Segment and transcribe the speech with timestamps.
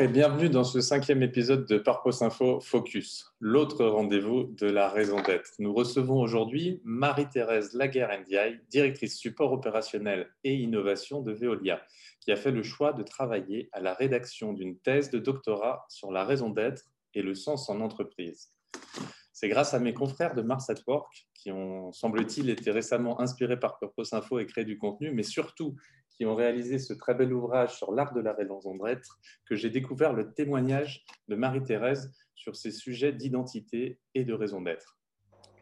[0.00, 5.20] Et bienvenue dans ce cinquième épisode de Parpos Info Focus, l'autre rendez-vous de la raison
[5.20, 5.50] d'être.
[5.58, 11.82] Nous recevons aujourd'hui Marie-Thérèse Laguerre-Ndiaye, directrice support opérationnel et innovation de Veolia,
[12.20, 16.12] qui a fait le choix de travailler à la rédaction d'une thèse de doctorat sur
[16.12, 16.84] la raison d'être
[17.14, 18.52] et le sens en entreprise.
[19.40, 23.56] C'est grâce à mes confrères de Mars at Work, qui ont, semble-t-il, été récemment inspirés
[23.56, 25.76] par Purpose Info et créé du contenu, mais surtout
[26.10, 29.70] qui ont réalisé ce très bel ouvrage sur l'art de la raison d'être, que j'ai
[29.70, 34.98] découvert le témoignage de Marie-Thérèse sur ces sujets d'identité et de raison d'être.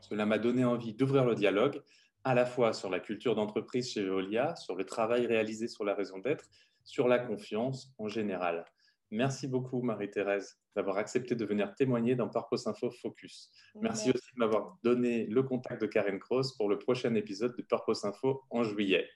[0.00, 1.82] Cela m'a donné envie d'ouvrir le dialogue,
[2.24, 5.94] à la fois sur la culture d'entreprise chez Veolia, sur le travail réalisé sur la
[5.94, 6.46] raison d'être,
[6.82, 8.64] sur la confiance en général.
[9.10, 13.50] Merci beaucoup, Marie-Thérèse, d'avoir accepté de venir témoigner dans Purpose Info Focus.
[13.80, 17.62] Merci aussi de m'avoir donné le contact de Karen Cross pour le prochain épisode de
[17.62, 19.06] Purpose Info en juillet.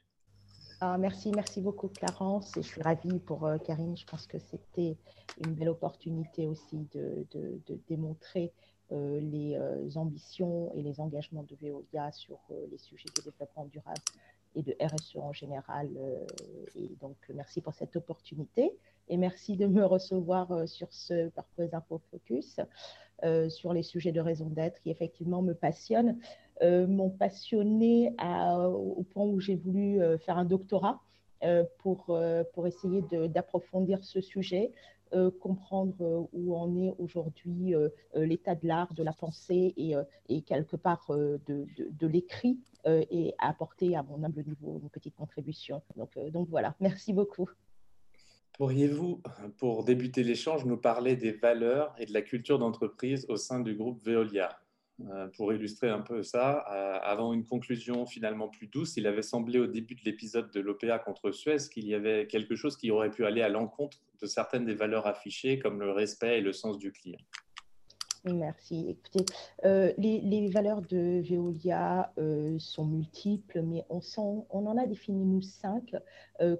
[0.80, 3.96] Ah, merci, merci beaucoup Clarence et je suis ravie pour euh, Karine.
[3.96, 4.96] Je pense que c'était
[5.44, 8.52] une belle opportunité aussi de, de, de démontrer
[8.92, 13.64] euh, les euh, ambitions et les engagements de Veolia sur euh, les sujets de développement
[13.66, 14.00] durable
[14.56, 15.88] et de RSE en général.
[16.74, 18.76] Et donc, merci pour cette opportunité
[19.10, 22.60] et merci de me recevoir sur ce Purpose Info Focus
[23.48, 26.16] sur les sujets de raison d'être qui effectivement me passionnent
[26.62, 31.00] euh, m'ont passionné au point où j'ai voulu euh, faire un doctorat
[31.42, 32.18] euh, pour,
[32.52, 34.72] pour essayer d'approfondir ce sujet,
[35.40, 37.74] comprendre où en est aujourd'hui
[38.14, 39.94] l'état de l'art, de la pensée et,
[40.28, 45.16] et quelque part de, de, de l'écrit et apporter à mon humble niveau une petite
[45.16, 45.82] contribution.
[45.96, 47.48] Donc, donc voilà, merci beaucoup.
[48.60, 49.22] Pourriez-vous,
[49.56, 53.74] pour débuter l'échange, nous parler des valeurs et de la culture d'entreprise au sein du
[53.74, 54.50] groupe Veolia?
[55.08, 59.22] Euh, pour illustrer un peu ça, euh, avant une conclusion finalement plus douce, il avait
[59.22, 62.90] semblé au début de l'épisode de l'OPA contre Suez qu'il y avait quelque chose qui
[62.90, 66.52] aurait pu aller à l'encontre de certaines des valeurs affichées, comme le respect et le
[66.52, 67.20] sens du client.
[68.26, 68.90] Merci.
[68.90, 69.24] Écoutez,
[69.64, 72.12] euh, les, valeurs de Veolia
[72.58, 74.02] sont multiples, mais on,
[74.50, 75.96] en a défini nous cinq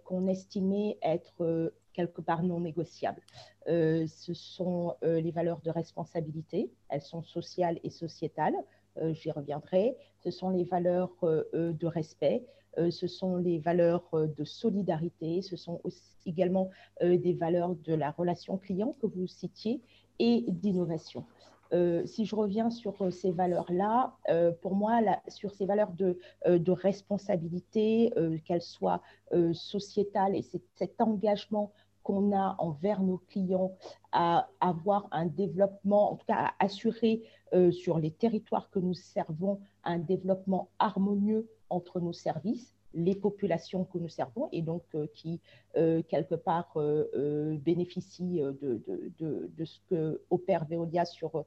[0.05, 3.23] qu'on estimait être quelque part non négociables.
[3.69, 8.57] Euh, ce sont euh, les valeurs de responsabilité, elles sont sociales et sociétales,
[8.97, 9.97] euh, j'y reviendrai.
[10.25, 12.45] Ce sont les valeurs de respect,
[12.77, 15.81] ce sont les valeurs de solidarité, ce sont
[16.27, 16.69] également
[17.01, 19.81] des valeurs de la relation client que vous citiez
[20.19, 21.25] et d'innovation.
[22.05, 24.15] si je reviens sur ces valeurs-là,
[24.61, 28.13] pour moi, sur ces valeurs de responsabilité,
[28.45, 29.01] qu'elles soient
[29.53, 31.73] sociétales et cet engagement
[32.33, 33.73] a envers nos clients
[34.13, 37.23] à avoir un développement, en tout cas à assurer
[37.53, 43.85] euh, sur les territoires que nous servons un développement harmonieux entre nos services, les populations
[43.85, 45.41] que nous servons et donc euh, qui,
[45.77, 46.77] euh, quelque part,
[47.65, 51.45] bénéficient de, ce que opère Veolia sur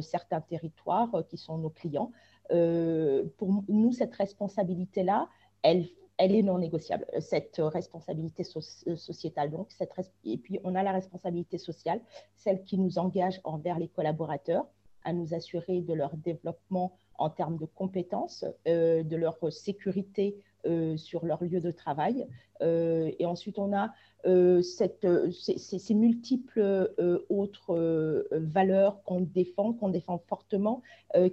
[0.00, 2.10] certains territoires qui sont nos clients.
[2.48, 5.28] pour nous, cette responsabilité-là,
[5.62, 5.86] elle
[6.20, 9.50] elle est non négociable, euh, cette responsabilité euh, sociétale.
[9.50, 9.68] Donc,
[10.24, 12.00] et puis, on a la responsabilité sociale,
[12.36, 14.66] celle qui nous engage envers les collaborateurs
[15.02, 20.36] à nous assurer de leur développement en termes de compétences, euh, de leur sécurité
[20.96, 22.26] sur leur lieu de travail.
[22.60, 23.92] et ensuite, on a
[24.62, 26.92] cette, ces, multiples
[27.28, 30.82] autres valeurs qu'on défend, qu'on défend fortement,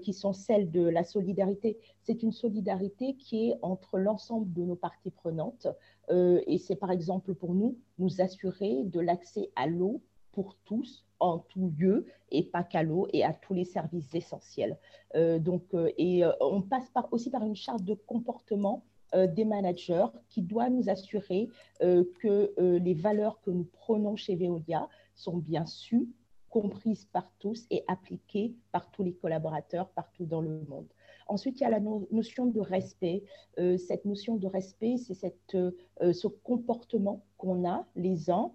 [0.02, 1.78] qui sont celles de la solidarité.
[2.02, 5.68] C'est une solidarité qui est entre l'ensemble de nos parties prenantes.
[6.10, 10.02] et c'est par exemple pour nous, nous assurer de l'accès à l'eau
[10.32, 14.78] pour tous en tout lieu et pas qu'à l'eau et à tous les services essentiels.
[15.16, 15.64] donc,
[15.98, 20.70] et on passe par, aussi par une charte de comportement euh, des managers qui doit
[20.70, 21.50] nous assurer
[21.82, 26.10] euh, que euh, les valeurs que nous prenons chez Veolia sont bien sues,
[26.50, 30.88] comprises par tous et appliquées par tous les collaborateurs partout dans le monde.
[31.28, 33.22] Ensuite, il y a la notion de respect.
[33.58, 38.54] cette notion de respect, c'est ce comportement qu'on a les uns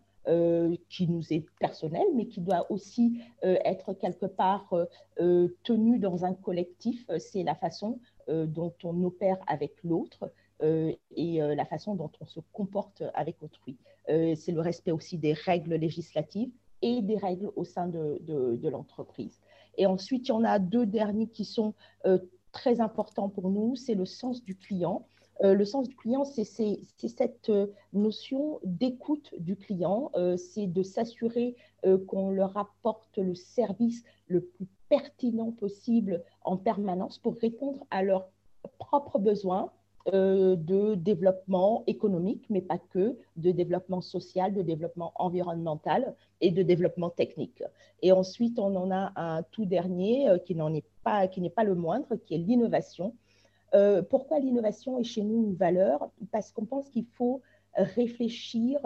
[0.89, 4.75] qui nous est personnel, mais qui doit aussi être quelque part
[5.63, 7.07] tenu dans un collectif.
[7.19, 10.33] C'est la façon dont on opère avec l'autre.
[10.63, 13.77] Euh, et euh, la façon dont on se comporte avec autrui.
[14.09, 16.51] Euh, c'est le respect aussi des règles législatives
[16.83, 19.41] et des règles au sein de, de, l'entreprise.
[19.77, 21.75] Et ensuite, il y en a deux derniers qui sont
[22.51, 25.07] très important pour nous, c'est le sens du client.
[25.41, 27.53] Le sens du client, c'est cette
[27.93, 31.55] notion d'écoute du client, c'est de s'assurer
[32.09, 38.29] qu'on leur apporte le service le plus pertinent possible en permanence pour répondre à leurs
[38.81, 39.71] propres besoins
[40.07, 47.11] de développement économique, mais pas que, de développement social, de développement environnemental et de développement
[47.11, 47.63] technique.
[48.03, 51.65] Et ensuite, on en a un tout dernier qui n'en est pas, qui n'est pas
[51.65, 53.15] le moindre, qui est l'innovation
[53.75, 56.11] euh, pourquoi l'innovation est chez nous une valeur?
[56.31, 57.41] Parce qu'on pense qu'il faut
[57.75, 58.79] réfléchir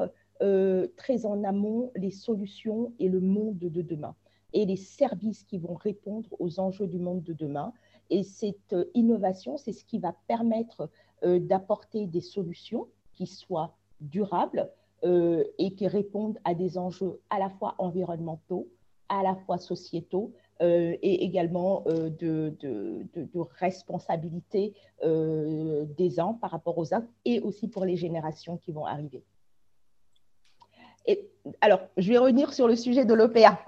[0.43, 4.15] euh, très en amont les solutions et le monde de demain
[4.53, 7.73] et les services qui vont répondre aux enjeux du monde de demain.
[8.11, 10.89] Et cette euh, innovation, c'est ce qui va permettre
[11.23, 14.71] d'apporter des solutions qui soient durables
[15.03, 18.69] et qui répondent à des enjeux à la fois environnementaux,
[19.09, 20.33] à la fois sociétaux,
[20.63, 23.29] euh, et également euh, de, de, de,
[23.61, 24.73] responsabilité
[25.05, 29.23] euh, des uns par rapport aux autres et aussi pour les générations qui vont arriver.
[31.05, 31.29] Et,
[31.61, 33.61] alors, je vais revenir sur le sujet de l'OPA.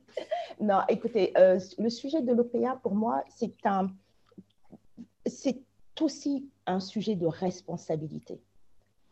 [0.60, 3.92] non, écoutez, le sujet de l'OPA, pour moi, c'est un,
[5.24, 5.62] c'est
[6.02, 8.40] aussi un sujet de responsabilité.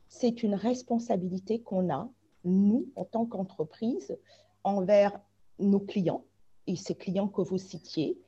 [0.08, 2.08] C'est une responsabilité qu'on a,
[2.44, 4.16] nous, en tant qu'entreprise,
[4.64, 5.20] envers
[5.58, 6.24] nos clients,
[6.66, 8.18] et ces clients que vous citiez,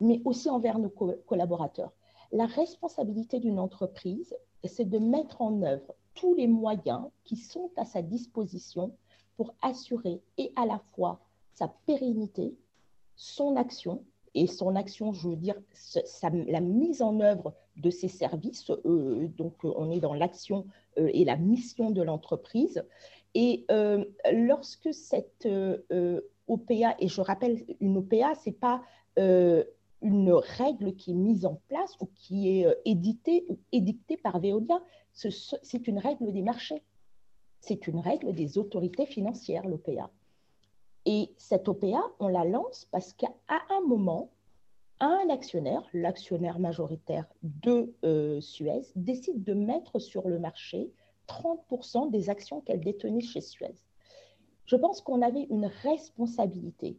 [0.00, 1.92] mais aussi envers nos collaborateurs.
[2.32, 4.34] La responsabilité d'une entreprise,
[4.64, 8.96] c'est de mettre en œuvre tous les moyens qui sont à sa disposition
[9.36, 11.20] pour assurer et à la fois
[11.54, 12.56] sa pérennité,
[13.16, 15.60] son action, et son action, je veux dire,
[16.22, 18.70] la mise en œuvre de ces services.
[18.70, 20.66] Euh, donc, on est dans l'action
[20.98, 22.84] euh, et la mission de l'entreprise.
[23.34, 25.48] Et euh, lorsque cette
[26.46, 28.82] OPA, et je rappelle, une OPA, ce n'est pas
[29.18, 29.64] euh,
[30.02, 34.38] une règle qui est mise en place ou qui est euh, éditée ou édictée par
[34.40, 34.80] Veolia,
[35.12, 36.82] c'est une règle des marchés.
[37.60, 40.10] C'est une règle des autorités financières, l'OPA.
[41.06, 44.30] Et cette OPA, on la lance parce qu'à un moment,
[45.04, 50.90] un actionnaire, l'actionnaire majoritaire de euh, Suez, décide de mettre sur le marché
[51.28, 53.74] 30% des actions qu'elle détenait chez Suez.
[54.66, 56.98] Je pense qu'on avait une responsabilité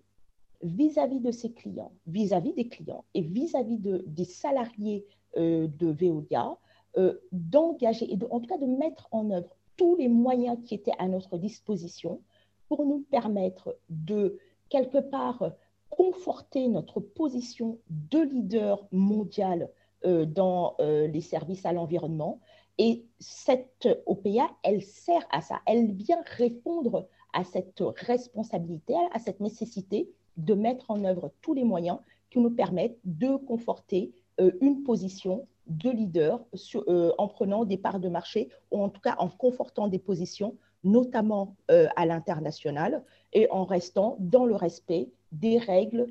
[0.62, 5.06] vis-à-vis de ses clients, vis-à-vis des clients et vis-à-vis de, des salariés
[5.38, 6.57] euh, de Veolia,
[6.98, 10.94] euh, d'engager et en tout cas de mettre en œuvre tous les moyens qui étaient
[11.00, 12.22] à notre disposition
[12.69, 14.38] pour nous permettre de,
[14.69, 15.52] quelque part,
[15.97, 19.69] conforter notre position de leader mondial
[20.06, 22.39] euh, dans les services à l'environnement.
[22.77, 25.62] Et cette OPA, elle sert à ça.
[25.65, 31.63] Elle vient répondre à cette responsabilité, à cette nécessité de mettre en œuvre tous les
[31.63, 32.00] moyens
[32.30, 36.45] qui nous permettent de conforter euh, une position de leader
[36.75, 40.56] euh, en prenant des parts de marché ou en tout cas en confortant des positions,
[40.83, 43.03] notamment euh, à l'international,
[43.33, 45.09] et en restant dans le respect
[45.39, 46.07] des règles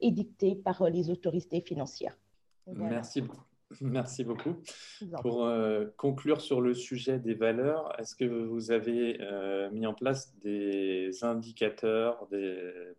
[0.00, 2.16] édictées par les autorités financières.
[2.66, 3.42] Merci beaucoup.
[3.82, 4.54] Merci beaucoup.
[5.20, 9.92] Pour euh, conclure sur le sujet des valeurs, est-ce que vous avez euh, mis en
[9.92, 12.26] place des indicateurs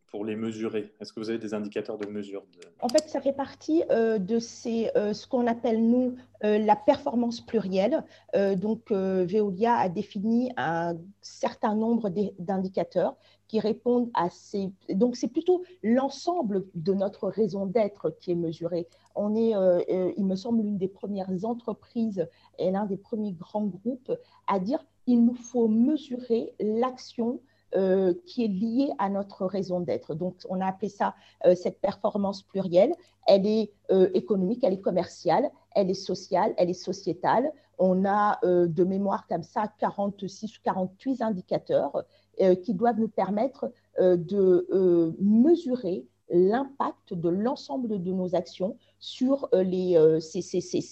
[0.08, 0.94] pour les mesurer?
[1.00, 2.44] Est-ce que vous avez des indicateurs de mesure
[2.82, 8.04] En fait, ça fait partie euh, de ces, ce qu'on appelle, nous, la performance plurielle.
[8.34, 13.16] donc, Veolia a défini un certain nombre d'indicateurs
[13.50, 14.72] qui répondent à ces...
[14.90, 18.88] Donc, c'est plutôt l'ensemble de notre raison d'être qui est mesuré.
[19.16, 22.26] On est, euh, euh, il me semble, l'une des premières entreprises
[22.60, 24.14] et l'un des premiers grands groupes
[24.48, 27.42] à dire il nous faut mesurer l'action
[27.76, 30.14] euh, qui est liée à notre raison d'être.
[30.14, 31.16] Donc, on a appelé ça
[31.56, 32.94] cette performance plurielle.
[33.26, 33.74] Elle est
[34.14, 37.52] économique, elle est commerciale, elle est sociale, elle est sociétale.
[37.80, 42.04] On a de mémoire comme ça 46 ou 48 indicateurs
[42.42, 43.70] euh, qui doivent nous permettre
[44.00, 50.42] euh, de euh, mesurer l'impact de l'ensemble de nos actions sur les, ces,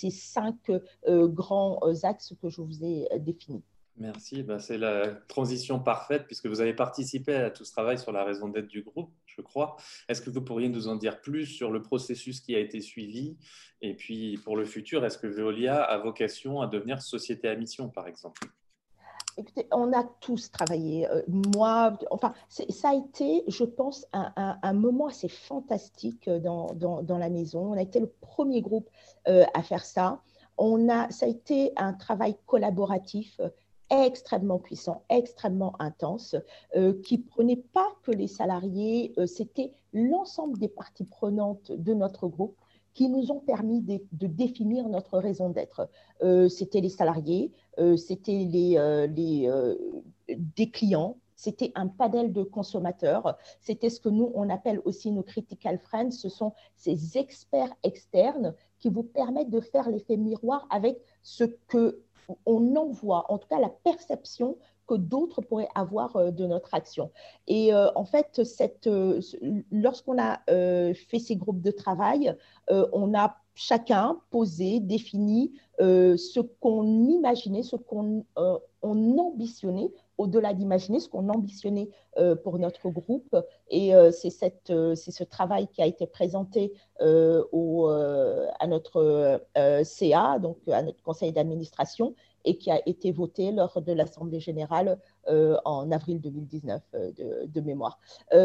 [0.09, 0.71] cinq
[1.07, 3.63] grands axes que je vous ai définis.
[3.99, 8.11] Merci, ben, c'est la transition parfaite puisque vous avez participé à tout ce travail sur
[8.11, 9.75] la raison d'être du groupe, je crois.
[10.07, 13.37] Est-ce que vous pourriez nous en dire plus sur le processus qui a été suivi?
[13.81, 17.89] Et puis pour le futur, est-ce que Veolia a vocation à devenir société à mission,
[17.89, 18.47] par exemple?
[19.39, 21.07] Écoutez, on a tous travaillé.
[21.07, 27.29] Euh, moi, enfin, ça a été, je pense, un, moment assez fantastique dans, dans, la
[27.29, 27.73] maison.
[27.73, 28.89] On a été le premier groupe
[29.27, 30.21] euh, à faire ça.
[30.57, 33.49] On a, ça a été un travail collaboratif euh,
[33.89, 36.35] extrêmement puissant, extrêmement intense,
[37.03, 42.57] qui prenait pas que les salariés, c'était l'ensemble des parties prenantes de notre groupe
[42.93, 45.89] qui nous ont permis de, définir notre raison d'être.
[46.49, 47.51] c'était les salariés,
[47.95, 49.49] c'était les, les
[50.27, 53.37] des clients, c'était un panel de consommateurs.
[53.61, 56.11] C'était ce que nous, on appelle aussi nos critical friends.
[56.11, 62.01] Ce sont ces experts externes qui vous permettent de faire l'effet miroir avec ce que
[62.45, 64.57] on envoie, en tout cas la perception
[64.87, 67.11] que d'autres pourraient avoir euh, de notre action.
[67.47, 68.41] Et euh, en fait,
[68.87, 69.21] euh,
[69.71, 72.35] lorsqu'on a fait ces groupes de travail,
[72.69, 78.25] on a chacun posé, défini ce qu'on imaginait, ce qu'on
[78.81, 83.35] on ambitionnait au-delà d'imaginer ce qu'on ambitionnait euh, pour notre groupe.
[83.69, 84.31] Et euh, c'est
[84.69, 89.41] euh, ce travail qui a été présenté à notre
[89.83, 94.99] CA, donc à notre conseil d'administration, et qui a été voté lors de l'Assemblée générale
[95.27, 97.99] en avril 2019 de, de mémoire.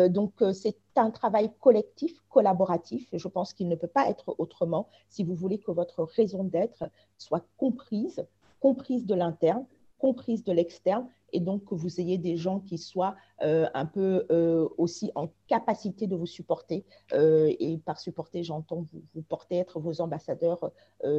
[0.09, 3.09] donc c'est un travail collectif, collaboratif.
[3.12, 6.85] Je pense qu'il ne peut pas être autrement si vous voulez que votre raison d'être
[7.17, 8.26] soit comprise,
[8.61, 9.64] comprise de l'interne,
[10.02, 14.26] comprise de l'externe et donc que vous ayez des gens qui soient euh, un peu
[14.32, 16.85] euh, aussi en capacité de vous supporter.
[17.12, 20.73] Euh, et par supporter, j'entends vous, vous porter, être vos ambassadeurs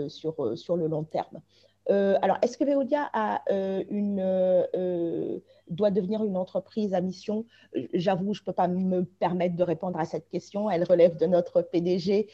[0.09, 1.39] sur, sur le long terme.
[1.89, 3.11] Euh, alors, est-ce que Veolia
[3.51, 7.45] euh, euh, doit devenir une entreprise à mission?
[7.93, 10.69] J'avoue, je ne peux pas me permettre de répondre à cette question.
[10.69, 12.29] Elle relève de notre PDG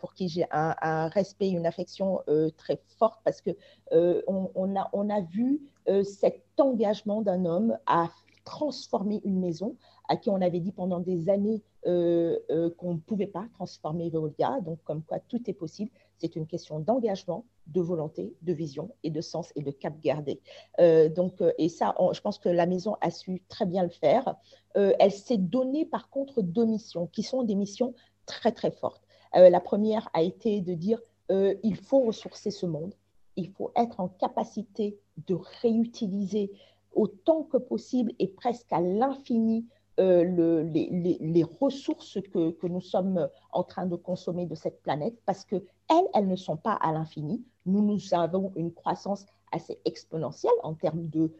[0.00, 2.22] pour qui j'ai un, respect, une affection
[2.56, 3.50] très forte parce que
[3.92, 5.60] on a vu
[6.04, 8.08] cet engagement d'un homme à
[8.44, 9.76] transformer une maison
[10.08, 14.60] à qui on avait dit pendant des années qu'on ne pouvait pas transformer Veolia.
[14.62, 15.90] Donc, comme quoi tout est possible.
[16.18, 20.40] C'est une question d'engagement, de volonté, de vision et de sens et de cap gardé.
[20.80, 23.90] Euh, donc, euh, et ça, je pense que la maison a su très bien le
[23.90, 24.34] faire.
[24.76, 27.94] Euh, elle s'est donnée par contre deux missions qui sont des missions
[28.26, 29.02] très très fortes.
[29.34, 32.94] la première a été de dire il faut ressourcer ce monde,
[33.36, 36.52] il faut être en capacité de réutiliser
[36.92, 39.66] autant que possible et presque à l'infini
[39.98, 45.44] euh, le, les, ressources que, nous sommes en train de consommer de cette planète parce
[45.44, 45.62] qu'elles,
[46.14, 47.44] elles ne sont pas à l'infini.
[47.66, 51.32] Nous, nous avons une croissance assez exponentielle en termes de,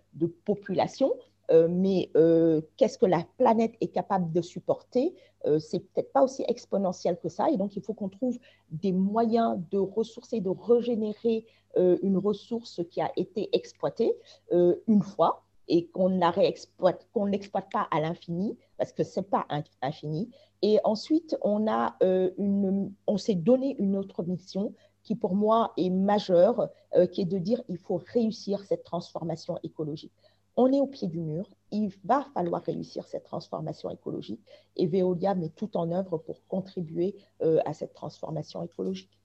[0.44, 1.12] population,
[1.50, 5.14] euh, mais euh, qu'est-ce que la planète est capable de supporter
[5.60, 8.38] C'est peut-être pas aussi exponentiel que ça, et donc il faut qu'on trouve
[8.70, 11.46] des moyens de ressourcer, de régénérer
[11.76, 14.12] une ressource qui a été exploitée
[14.50, 19.46] une fois et qu'on n'exploite pas à l'infini, parce que ce n'est pas
[19.82, 20.30] infini.
[20.62, 25.72] Et ensuite, on, a, euh, une, on s'est donné une autre mission qui, pour moi,
[25.76, 30.12] est majeure, euh, qui est de dire il faut réussir cette transformation écologique.
[30.56, 34.40] On est au pied du mur, il va falloir réussir cette transformation écologique
[34.74, 39.17] et Veolia met tout en œuvre pour contribuer euh, à cette transformation écologique.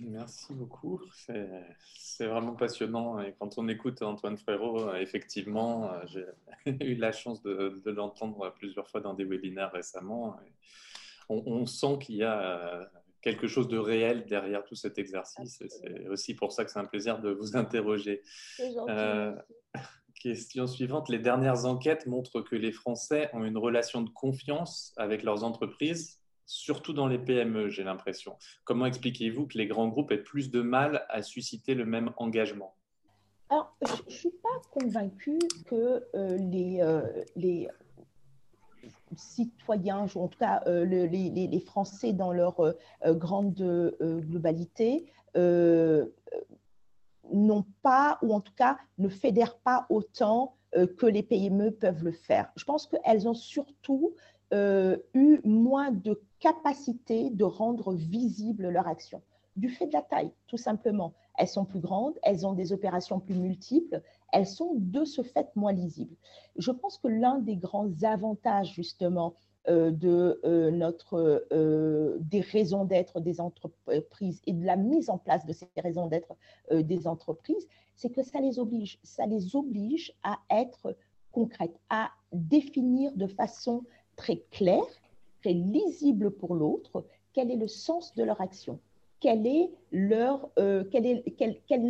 [0.00, 1.00] Merci beaucoup.
[1.16, 3.20] C'est vraiment passionnant.
[3.20, 6.26] Et quand on écoute Antoine Frérot, euh, effectivement, euh, j'ai
[6.84, 10.36] eu la chance de, l'entendre plusieurs fois dans des webinaires récemment.
[11.28, 12.84] On, sent qu'il y a euh,
[13.22, 15.62] quelque chose de réel derrière tout cet exercice.
[15.68, 18.22] C'est aussi pour ça que c'est un plaisir de vous interroger.
[20.20, 21.08] question suivante.
[21.08, 26.20] Les dernières enquêtes montrent que les Français ont une relation de confiance avec leurs entreprises
[26.46, 28.36] surtout dans les PME, j'ai l'impression.
[28.64, 32.74] Comment expliquez-vous que les grands groupes aient plus de mal à susciter le même engagement?
[33.50, 37.02] Alors, je ne suis pas convaincue que euh, les, euh,
[37.36, 37.68] les
[39.16, 42.74] citoyens, ou en tout cas euh, les, les, Français dans leur
[43.04, 43.54] grande
[44.00, 45.06] globalité,
[47.32, 50.56] n'ont pas, ou en tout cas ne fédèrent pas autant
[50.98, 52.50] que les PME peuvent le faire.
[52.56, 54.16] Je pense qu'elles ont surtout
[55.14, 59.22] eu moins de capacité de rendre visible leur action,
[59.56, 61.14] du fait de la taille, tout simplement.
[61.36, 65.48] Elles sont plus grandes, elles ont des opérations plus multiples, elles sont de ce fait
[65.56, 66.14] moins lisibles.
[66.56, 69.34] Je pense que l'un des grands avantages, justement,
[69.66, 75.16] euh, de euh, notre, euh, des raisons d'être des entreprises et de la mise en
[75.16, 76.36] place de ces raisons d'être
[76.70, 80.94] des entreprises, c'est que ça les oblige, ça les oblige à être
[81.32, 83.84] concrètes, à définir de façon
[84.16, 84.84] très claire
[85.52, 88.80] lisible pour l'autre, quel est le sens de leur action,
[89.20, 90.84] quel est leur, euh,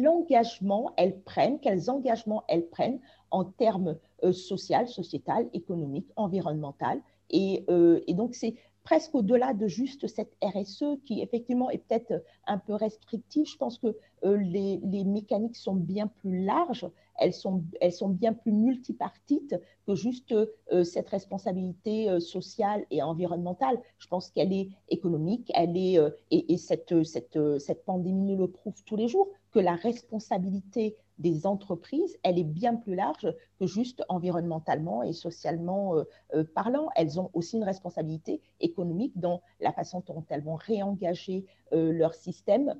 [0.07, 3.01] engagement elles prennent, quels engagements elles prennent
[3.31, 7.01] en termes euh, social, sociétal, économique, environnemental?
[7.31, 8.55] Et, euh, et donc, c'est
[8.85, 13.47] presque au-delà de juste cette RSE qui, effectivement, est peut-être un peu restrictive.
[13.47, 16.87] Je pense que les, mécaniques sont bien plus larges.
[17.19, 17.63] Elles sont,
[18.09, 19.57] bien plus multipartites
[19.87, 20.35] que juste
[20.83, 23.79] cette responsabilité sociale et environnementale.
[23.99, 25.99] Je pense qu'elle est économique, elle est,
[26.31, 30.97] et, et cette, cette, cette pandémie nous le prouve tous les jours, que la responsabilité
[31.19, 36.05] des entreprises, elle est bien plus large que juste environnementalement et socialement euh,
[36.35, 36.89] euh, parlant.
[36.97, 42.15] Elles ont aussi une responsabilité économique dans la façon dont elles vont réengager euh, leur
[42.15, 42.75] système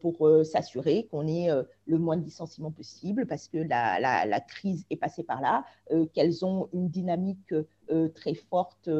[0.00, 1.48] pour s'assurer qu'on ait
[1.86, 5.64] le moins de licenciements possible parce que la, crise est passée par là,
[6.12, 7.54] qu'elles ont une dynamique
[8.14, 8.90] très forte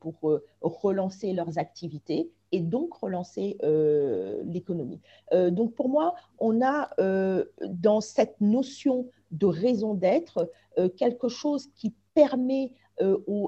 [0.00, 5.00] pour relancer leurs activités et donc relancer euh, l'économie.
[5.32, 10.50] Euh, donc pour moi, on a euh, dans cette notion de raison d'être
[10.96, 12.72] quelque chose qui permet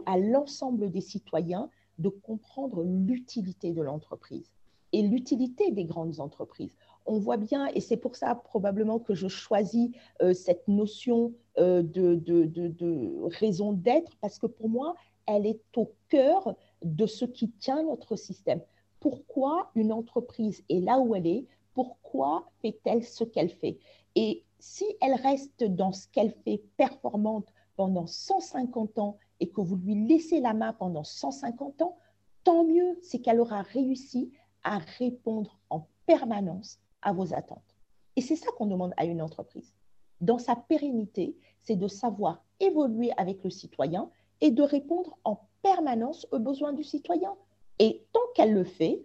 [0.07, 4.50] à l'ensemble des citoyens de comprendre l'utilité de l'entreprise
[4.92, 6.75] et l'utilité des grandes entreprises.
[7.06, 9.90] On voit bien, et c'est pour ça probablement que je choisis
[10.35, 14.94] cette notion de, de, de raison d'être, parce que pour moi,
[15.26, 18.61] elle est au cœur de ce qui tient notre système
[19.00, 23.78] pourquoi une entreprise est là où elle est, pourquoi fait-elle ce qu'elle fait?
[24.14, 29.76] Et si elle reste dans ce qu'elle fait performante pendant 150 ans et que vous
[29.76, 31.97] lui laissez la main pendant 150 ans,
[32.44, 34.30] tant mieux, c'est qu'elle aura réussi
[34.64, 37.76] à répondre en permanence à vos attentes.
[38.17, 39.73] Et c'est ça qu'on demande à une entreprise.
[40.21, 46.26] Dans sa pérennité, c'est de savoir évoluer avec le citoyen et de répondre en permanence
[46.33, 47.35] aux besoins du citoyen.
[47.79, 49.02] Et tant qu'elle le fait,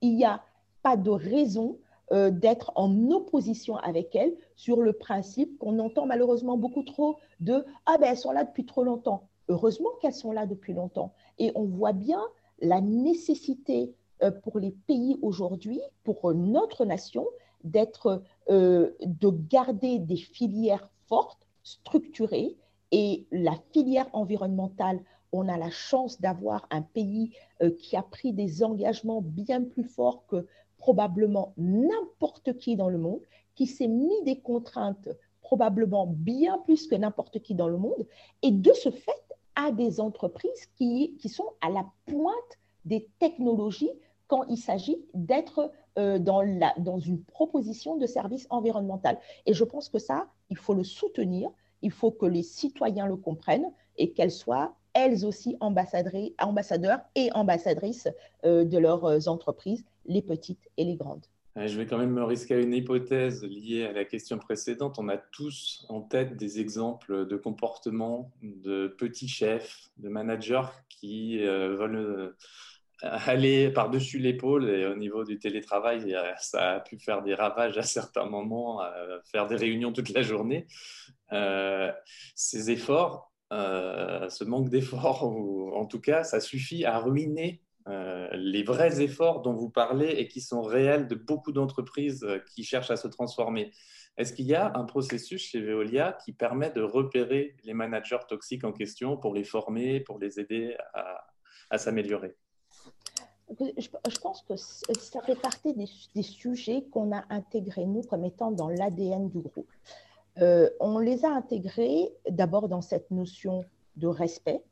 [0.00, 0.42] il n'y a
[0.82, 1.78] pas de raison
[2.12, 7.64] euh, d'être en opposition avec elle sur le principe qu'on entend malheureusement beaucoup trop de
[7.84, 9.28] Ah ben elles sont là depuis trop longtemps.
[9.48, 11.12] Heureusement qu'elles sont là depuis longtemps.
[11.38, 12.20] Et on voit bien
[12.60, 13.94] la nécessité
[14.42, 17.26] pour les pays aujourd'hui, pour notre nation,
[17.66, 22.56] d'être, euh, de garder des filières fortes, structurées,
[22.92, 25.00] et la filière environnementale
[25.32, 29.84] on a la chance d'avoir un pays euh, qui a pris des engagements bien plus
[29.84, 30.46] forts que
[30.78, 33.20] probablement n'importe qui dans le monde,
[33.56, 35.08] qui s'est mis des contraintes
[35.42, 38.06] probablement bien plus que n'importe qui dans le monde,
[38.42, 39.12] et de ce fait
[39.56, 43.90] a des entreprises qui sont à la pointe des technologies
[44.28, 46.42] quand il s'agit d'être euh, dans,
[46.78, 49.18] dans une proposition de service environnemental.
[49.46, 51.48] Et je pense que ça, il faut le soutenir,
[51.82, 58.08] il faut que les citoyens le comprennent et qu'elles soient elles aussi ambassadeurs et ambassadrices
[58.44, 61.24] euh, de leurs euh, entreprises, les petites et les grandes.
[61.54, 64.98] Je vais quand même me risquer à une hypothèse liée à la question précédente.
[64.98, 71.38] On a tous en tête des exemples de comportements de petits chefs, de managers qui
[71.38, 72.34] veulent
[73.02, 77.82] aller par-dessus l'épaule et au niveau du télétravail, ça a pu faire des ravages à
[77.82, 78.82] certains moments,
[79.30, 80.66] faire des réunions toute la journée.
[82.34, 88.64] ces efforts, euh, ce manque d'efforts, en tout cas, ça suffit à ruiner euh, les
[88.64, 92.90] vrais efforts dont vous parlez et qui sont réels de beaucoup d'entreprises euh, qui cherchent
[92.90, 93.70] à se transformer.
[94.16, 98.64] Est-ce qu'il y a un processus chez Veolia qui permet de repérer les managers toxiques
[98.64, 100.76] en question pour les former, pour les aider
[101.70, 102.34] à, s'améliorer?
[103.48, 108.68] Je, pense que ça fait partie des, sujets qu'on a intégrés, nous, comme étant dans
[108.68, 109.70] l'ADN du groupe.
[110.38, 113.64] Euh, on les a intégrés d'abord dans cette notion
[113.96, 114.62] de respect,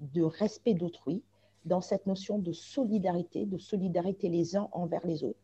[0.00, 1.22] de respect d'autrui,
[1.64, 5.38] dans cette notion de solidarité, de solidarité les uns envers les autres.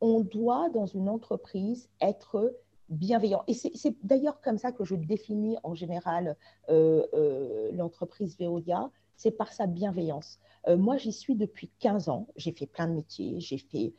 [0.00, 2.54] On doit, dans une entreprise, être
[2.90, 3.44] bienveillant.
[3.46, 6.36] Et c'est d'ailleurs comme ça que je définis en général
[6.68, 10.38] euh, euh, l'entreprise Veolia, c'est par sa bienveillance.
[10.66, 13.92] moi, j'y suis depuis 15 ans, j'ai fait plein de métiers, j'ai fait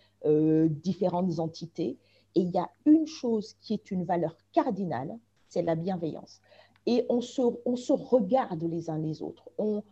[0.84, 2.00] différentes entités,
[2.36, 6.42] et il y a une chose qui est une valeur cardinale, c'est la bienveillance.
[6.86, 9.50] Et on se, regarde les uns les autres.
[9.58, 9.84] On,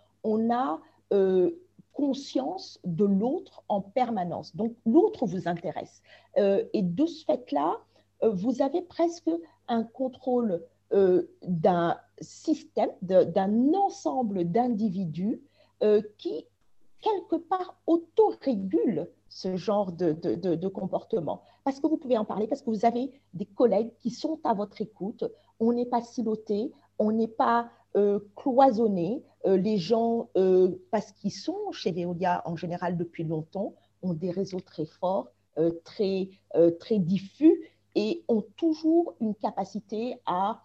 [0.51, 0.79] a
[1.13, 1.51] euh,
[1.93, 4.55] conscience de l'autre en permanence.
[4.55, 6.01] Donc l'autre vous intéresse.
[6.37, 7.77] Euh, et de ce fait-là,
[8.23, 9.29] euh, vous avez presque
[9.67, 15.41] un contrôle d'un système, d'un ensemble d'individus
[16.17, 16.45] qui,
[17.01, 21.43] quelque part, autorégulent ce genre de, de, comportement.
[21.63, 24.53] Parce que vous pouvez en parler, parce que vous avez des collègues qui sont à
[24.53, 25.23] votre écoute.
[25.59, 29.23] On n'est pas siloté, on n'est pas euh, cloisonné.
[29.45, 34.31] Euh, les gens, euh, parce qu'ils sont chez Veolia en général depuis longtemps, ont des
[34.31, 35.27] réseaux très forts,
[35.83, 36.29] très,
[36.79, 40.63] très diffus et ont toujours une capacité à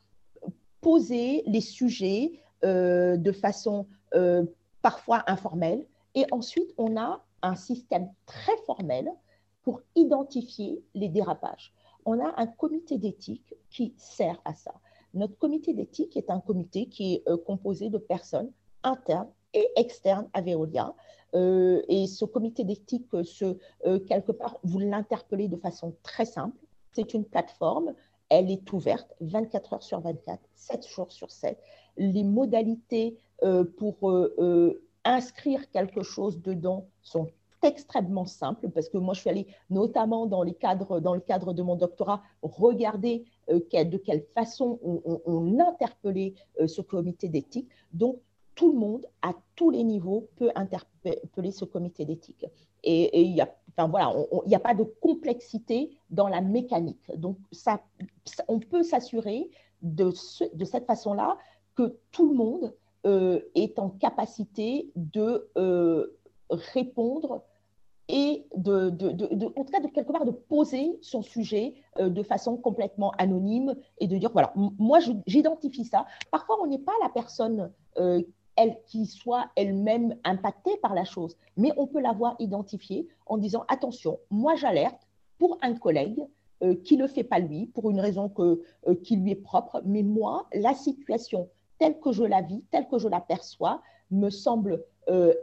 [0.84, 3.86] poser les sujets de façon
[4.82, 5.86] parfois informelle.
[6.14, 9.10] Et ensuite, on a un système très formel
[9.62, 11.72] pour identifier les dérapages.
[12.04, 14.74] On a un comité d'éthique qui sert à ça.
[15.14, 20.42] Notre comité d'éthique est un comité qui est composé de personnes internes et externes à
[20.42, 20.94] Veolia.
[21.34, 23.56] et ce comité d'éthique, ce,
[24.06, 26.58] quelque part, vous l'interpellez de façon très simple.
[26.92, 27.94] C'est une plateforme,
[28.34, 31.58] elle est ouverte 24 heures sur 24, 7 jours sur 7.
[31.96, 33.16] Les modalités
[33.76, 34.12] pour
[35.04, 37.28] inscrire quelque chose dedans sont
[37.64, 41.52] extrêmement simples parce que moi, je suis allée notamment dans, les cadres, dans le cadre
[41.52, 47.68] de mon doctorat regarder euh, de quelle façon on, interpellait euh, ce comité d'éthique.
[47.92, 48.18] Donc,
[48.54, 52.46] tout le monde, à tous les niveaux, peut interpeller ce comité d'éthique.
[52.84, 54.14] Et, il n'y a, voilà,
[54.52, 57.10] a pas de complexité dans la mécanique.
[57.16, 57.38] Donc,
[58.48, 59.50] on peut s'assurer
[59.82, 61.36] de, cette façon-là
[61.74, 62.74] que tout le monde
[63.06, 66.06] euh, est en capacité de euh,
[66.50, 67.42] répondre
[68.08, 68.88] et de,
[69.56, 74.16] en de quelque part de poser son sujet euh, de façon complètement anonyme et de
[74.18, 77.72] dire voilà moi j'identifie ça parfois on n'est pas la personne
[78.56, 83.64] elle qui soit elle-même impactée par la chose mais on peut l'avoir identifiée en disant
[83.68, 85.06] attention moi j'alerte
[85.38, 86.20] pour un collègue
[86.84, 88.62] qui ne le fait pas lui pour une raison que,
[89.02, 92.98] qui lui est propre mais moi la situation telle que je la vis, telle que
[92.98, 95.34] je la perçois, me semble euh,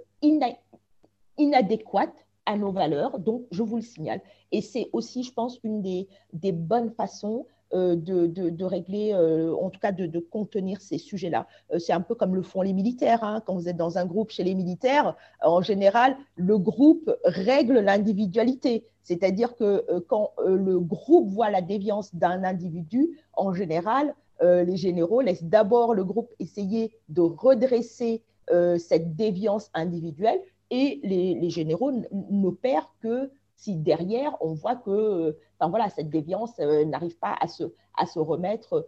[1.38, 3.19] inadéquate à nos valeurs.
[3.19, 4.21] Donc, je vous le signale.
[4.52, 9.69] Et c'est aussi, je pense, une des bonnes façons euh, de, de, régler, euh, en
[9.69, 11.47] tout cas de, contenir ces sujets-là.
[11.79, 13.23] c'est un peu comme le font les militaires.
[13.23, 13.41] Hein.
[13.45, 18.86] Quand vous êtes dans un groupe chez les militaires, en général, le groupe règle l'individualité.
[19.03, 25.21] C'est-à-dire que quand le groupe voit la déviance d'un individu, en général, euh, les généraux
[25.21, 32.91] laissent d'abord le groupe essayer de redresser euh, cette déviance individuelle et les, généraux n'opèrent
[33.01, 33.29] que
[33.62, 37.63] si derrière on voit que enfin, voilà, cette déviance euh, n'arrive pas à se,
[37.95, 38.88] à se remettre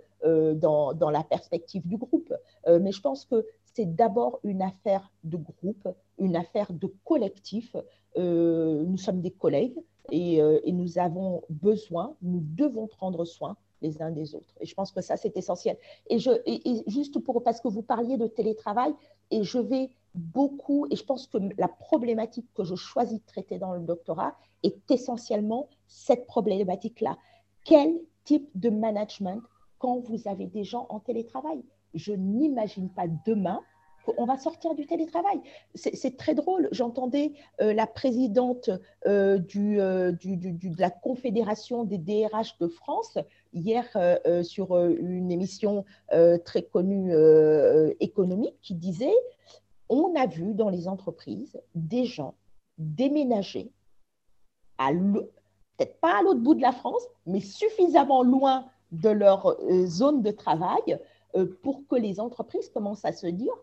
[0.55, 2.33] dans, dans, la perspective du groupe.
[2.65, 5.85] mais je pense que c'est d'abord une affaire de groupe,
[6.17, 7.75] une affaire de collectif.
[8.15, 9.77] nous sommes des collègues
[10.11, 14.55] et, et, nous avons besoin, nous devons prendre soin les uns des autres.
[14.59, 15.77] Et je pense que ça, c'est essentiel.
[16.07, 16.31] Et, je,
[16.87, 18.93] juste pour, parce que vous parliez de télétravail,
[19.29, 23.57] et je vais beaucoup, et je pense que la problématique que je choisis de traiter
[23.57, 27.17] dans le doctorat est essentiellement cette problématique-là.
[27.65, 29.41] Quel type de management
[29.79, 31.63] quand vous avez des gens en télétravail?
[31.93, 33.61] Je n'imagine pas demain
[34.17, 35.39] on va sortir du télétravail.
[35.75, 36.67] C'est très drôle.
[36.71, 38.69] J'entendais euh, la présidente
[39.07, 43.17] euh, euh, de la Confédération des DRH de France
[43.53, 43.85] hier
[44.43, 45.85] sur une émission
[46.43, 47.13] très connue
[47.99, 49.13] économique qui disait
[49.93, 52.35] on a vu dans les entreprises des gens
[52.77, 53.71] déménager
[54.77, 60.31] peut-être pas à l'autre bout de la France, mais suffisamment loin de leur zone de
[60.31, 60.99] travail
[61.61, 63.53] pour que les entreprises commencent à se dire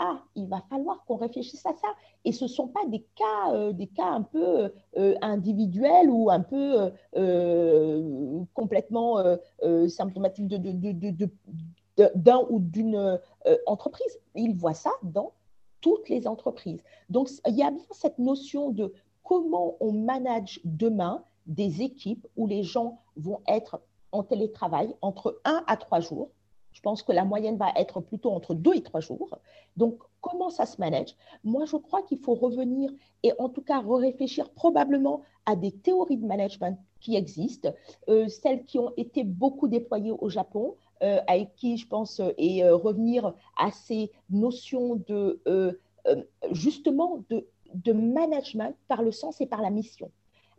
[0.00, 1.88] ah, il va falloir qu'on réfléchisse à ça.
[2.24, 6.30] Et ce ne sont pas des cas, euh, des cas un peu euh, individuels ou
[6.30, 9.16] un peu euh, complètement
[9.88, 13.18] symptomatiques d'un ou d'une
[13.66, 14.18] entreprise.
[14.36, 15.32] Ils voient ça dans
[15.80, 16.82] toutes les entreprises.
[17.08, 22.46] Donc, il y a bien cette notion de comment on manage demain des équipes où
[22.46, 23.80] les gens vont être
[24.12, 26.30] en télétravail entre un à trois jours
[26.78, 29.36] je pense que la moyenne va être plutôt entre deux et trois jours.
[29.76, 31.16] Donc, comment ça se manage?
[31.42, 32.92] Moi, je crois qu'il faut revenir
[33.24, 37.72] et en tout cas réfléchir probablement à des théories de management qui existent,
[38.08, 42.68] euh, celles qui ont été beaucoup déployées au Japon, avec qui, je pense, euh, et
[42.68, 45.40] revenir à ces notions de,
[46.52, 50.10] justement, de, de management par le sens et par la mission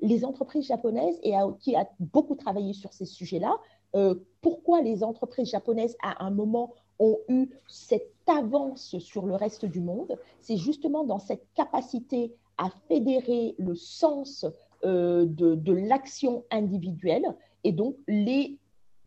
[0.02, 3.58] les entreprises japonaises, et qui a beaucoup travaillé sur ces sujets-là,
[3.96, 9.66] euh, pourquoi les entreprises japonaises, à un moment, ont eu cette avance sur le reste
[9.66, 14.46] du monde, c'est justement dans cette capacité à fédérer le sens
[14.84, 17.26] euh, de, l'action individuelle.
[17.64, 18.58] Et donc, les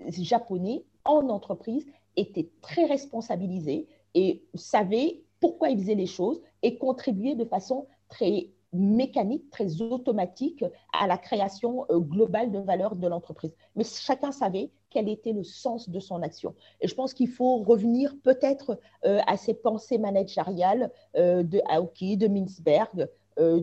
[0.09, 1.87] Japonais en entreprise
[2.17, 8.51] étaient très responsabilisés et savaient pourquoi ils faisaient les choses et contribuaient de façon très
[8.73, 10.65] mécanique, très automatique
[10.99, 13.55] à la création euh, globale de valeur de l'entreprise.
[13.77, 16.55] Mais chacun savait quel était le sens de son action.
[16.81, 22.17] Et je pense qu'il faut revenir peut-être euh, à ces pensées managériales euh, de Aoki,
[22.17, 23.09] de Mintzberg,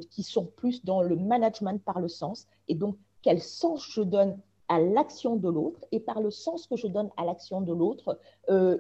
[0.10, 2.48] qui sont plus dans le management par le sens.
[2.68, 6.76] Et donc, quel sens je donne à l'action de l'autre et par le sens que
[6.78, 8.20] je donne à l'action de l'autre,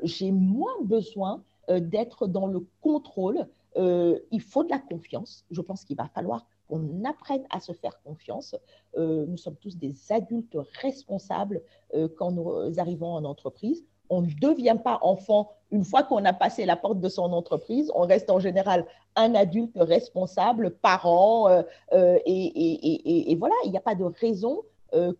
[0.04, 3.48] j'ai moins besoin d'être dans le contrôle
[3.78, 5.46] euh, il faut de la confiance.
[5.52, 8.56] Je pense qu'il va falloir qu'on apprenne à se faire confiance.
[8.98, 11.62] Euh, nous sommes tous des adultes responsables
[11.94, 13.84] euh, quand nous arrivons en entreprise.
[14.10, 17.92] On ne devient pas enfant une fois qu'on a passé la porte de son entreprise.
[17.96, 21.62] On reste en général un adulte responsable, parent, euh,
[21.94, 24.69] euh, et, voilà, il n'y a pas de raison euh,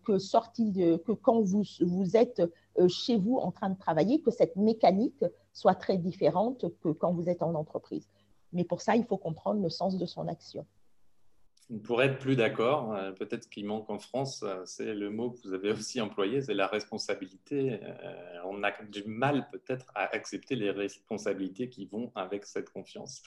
[0.04, 2.42] que, sorti que quand vous, vous êtes
[2.88, 7.28] chez vous en train de travailler, que cette mécanique soit très différente que quand vous
[7.28, 8.08] êtes en entreprise.
[8.52, 10.66] Mais pour ça, il faut comprendre le sens de son action.
[11.84, 12.94] Pour être plus d'accord.
[12.94, 16.42] Euh, peut-être qu'il manque en France, euh, c'est le mot que vous avez aussi employé,
[16.42, 17.80] c'est la responsabilité.
[17.82, 18.14] Euh,
[18.46, 23.22] on a du mal peut-être à accepter les responsabilités qui vont avec cette confiance.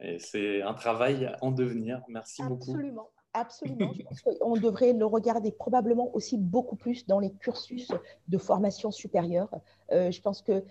[0.00, 2.02] Et c'est un travail en devenir.
[2.08, 2.72] Merci beaucoup.
[2.72, 3.10] Absolument.
[3.34, 3.92] Absolument.
[4.40, 7.88] On devrait le regarder probablement aussi beaucoup plus dans les cursus
[8.28, 9.50] de formation supérieure.
[9.90, 10.64] je pense que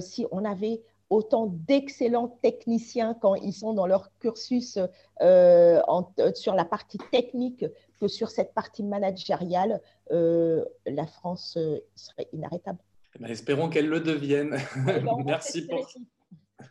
[0.00, 4.88] si on avait autant d'excellents techniciens quand ils sont dans leur cursus euh,
[5.20, 7.66] euh, sur la partie technique
[8.00, 9.80] que sur cette partie managériale,
[10.12, 11.58] euh, la France
[11.96, 12.78] serait inarrêtable.
[13.16, 14.56] Eh ben, espérons qu'elle le devienne.
[15.26, 15.86] Merci pour...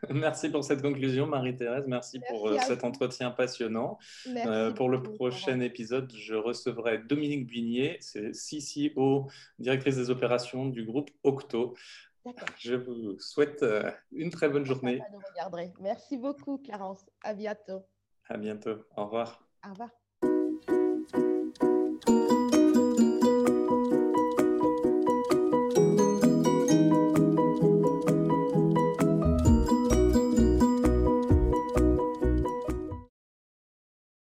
[0.10, 1.86] Merci pour cette conclusion, Marie-Thérèse.
[1.88, 3.98] Merci, pour cet entretien passionnant.
[4.76, 9.28] pour le prochain épisode, je recevrai Dominique Bigné, c'est CCO,
[9.60, 11.76] directrice des opérations du groupe Octo.
[12.58, 15.02] Je vous souhaite euh, une très bonne journée.
[15.80, 17.06] Merci beaucoup, Clarence.
[17.24, 17.84] À bientôt.
[18.28, 18.86] À bientôt.
[18.96, 19.44] Au revoir.
[19.66, 19.90] Au revoir.